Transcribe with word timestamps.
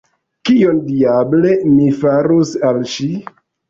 Kion, 0.49 0.79
diable, 0.87 1.53
mi 1.77 1.87
farus 2.03 2.59
al 2.73 2.85
ŝi? 2.97 3.13